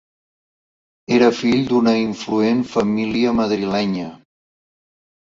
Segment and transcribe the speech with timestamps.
[1.17, 4.07] Era fill d'una influent família madrilenya.